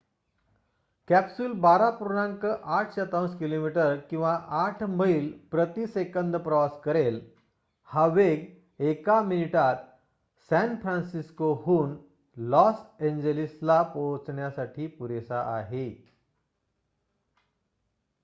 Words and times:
Capsule 1.09 1.51
१२.८ 1.63 3.35
किमी 3.35 3.59
किंवा 4.05 4.31
८ 4.61 4.87
मैल 4.93 5.27
प्रति 5.51 5.85
सेकंद 5.89 6.35
प्रवास 6.39 6.79
करेल. 6.83 7.19
हा 7.89 8.05
वेग 8.13 8.83
एका 8.85 9.19
मिनिटात 9.25 9.85
सॅन 10.51 10.75
फ्रान्सिस्कोहून 10.79 11.95
लॉस 12.37 12.83
एॅन्जेलिसला 13.01 13.81
जाण्यासाठी 13.95 14.87
पुरेसा 14.97 15.43
आहे 15.53 15.87